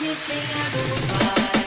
[0.00, 1.60] Unice a dubaj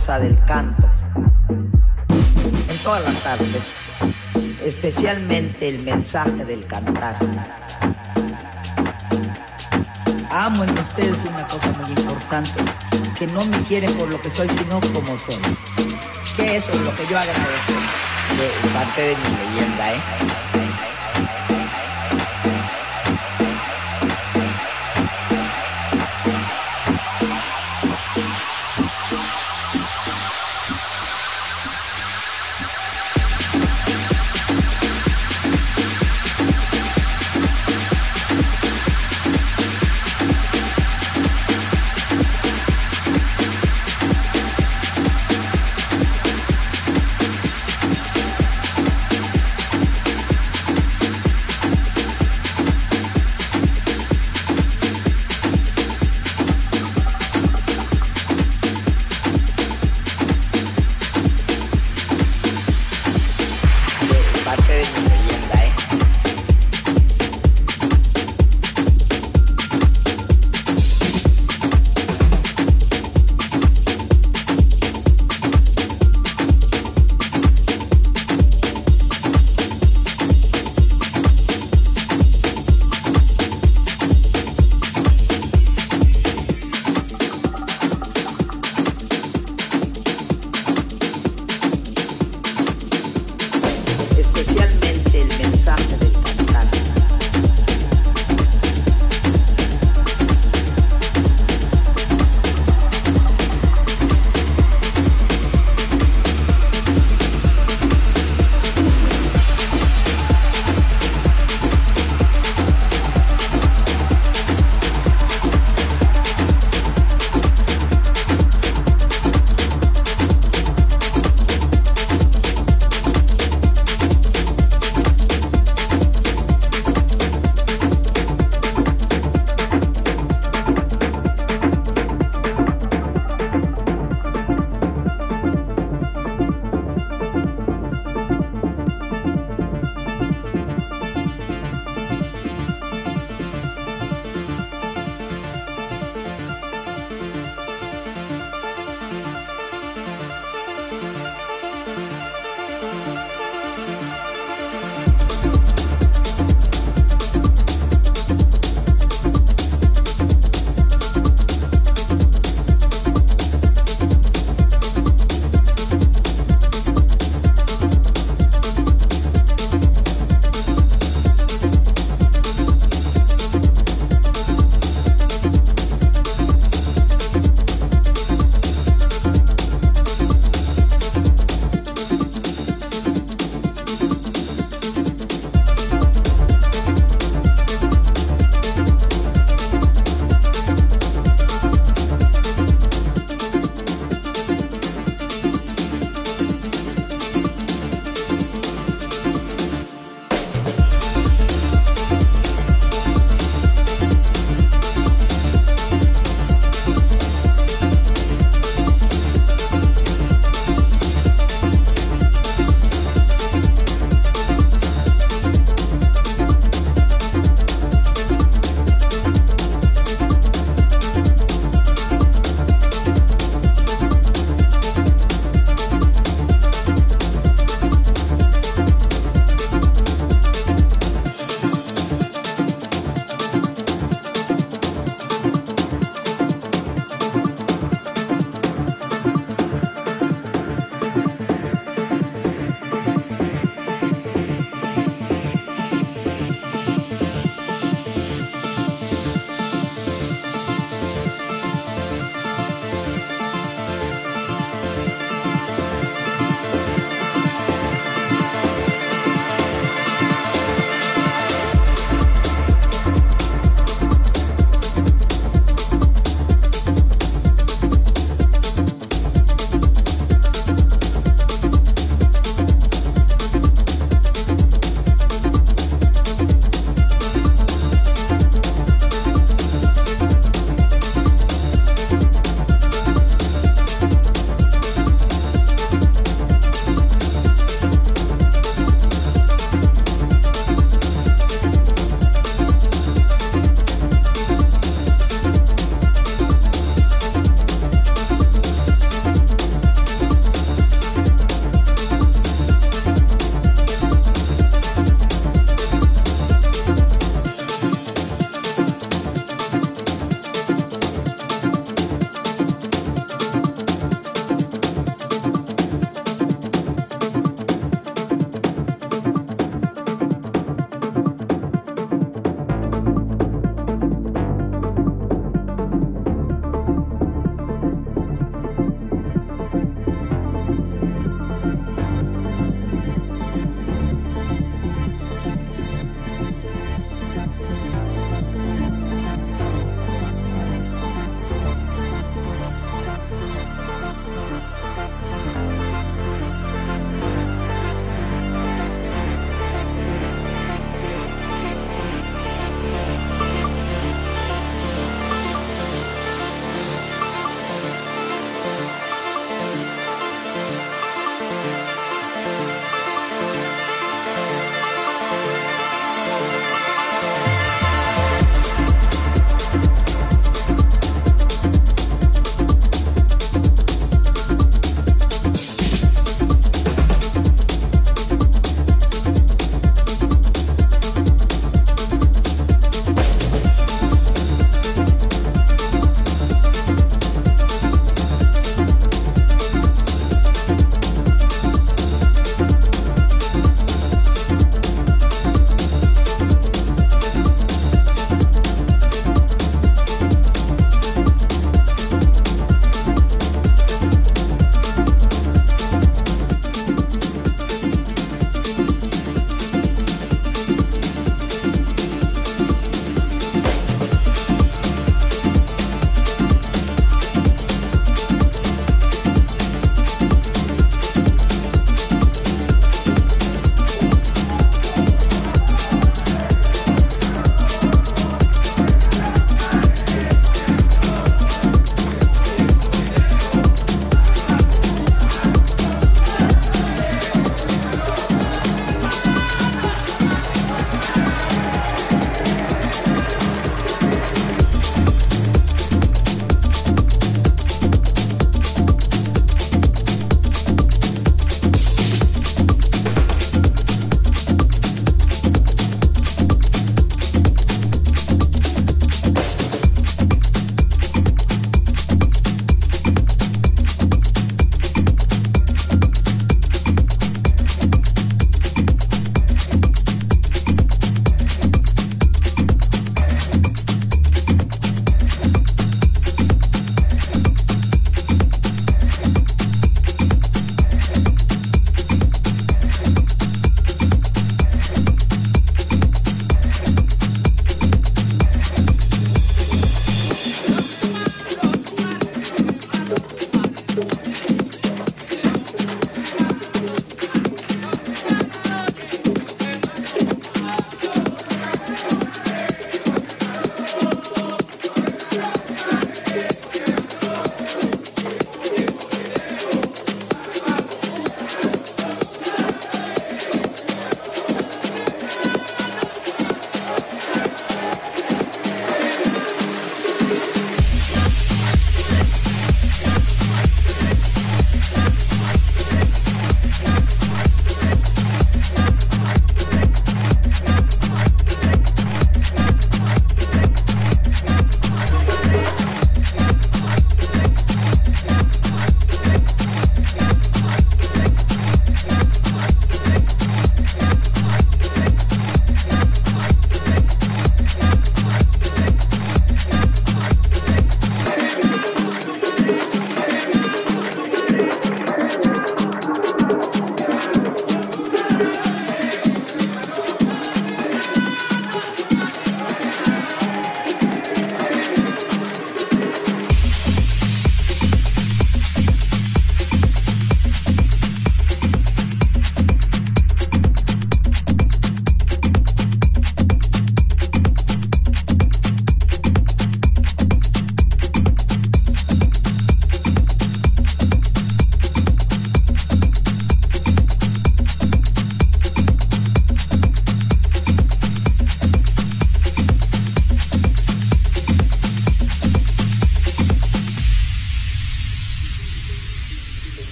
[0.00, 0.88] del canto.
[2.68, 3.62] En todas las artes,
[4.64, 7.16] especialmente el mensaje del cantar.
[10.30, 12.62] Amo en ustedes una cosa muy importante,
[13.18, 15.36] que no me quieren por lo que soy, sino como soy.
[16.34, 17.72] Que eso es lo que yo agradezco
[18.38, 20.00] de parte de mi leyenda, ¿eh?